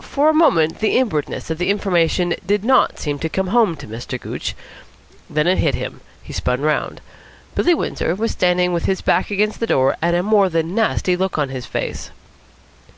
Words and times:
For 0.00 0.30
a 0.30 0.32
moment 0.32 0.78
the 0.78 0.96
inwardness 0.96 1.50
of 1.50 1.58
the 1.58 1.68
information 1.68 2.36
did 2.46 2.64
not 2.64 2.98
seem 2.98 3.18
to 3.18 3.28
come 3.28 3.48
home 3.48 3.76
to 3.76 3.86
Mr. 3.86 4.18
Gooch. 4.18 4.56
Then 5.28 5.46
it 5.46 5.58
hit 5.58 5.74
him. 5.74 6.00
He 6.22 6.32
spun 6.32 6.62
round. 6.62 7.02
Billy 7.54 7.74
Windsor 7.74 8.14
was 8.14 8.30
standing 8.30 8.72
with 8.72 8.86
his 8.86 9.02
back 9.02 9.30
against 9.30 9.60
the 9.60 9.66
door 9.66 9.94
and 10.00 10.16
a 10.16 10.22
more 10.22 10.48
than 10.48 10.74
nasty 10.74 11.16
look 11.18 11.36
on 11.36 11.50
his 11.50 11.66
face. 11.66 12.10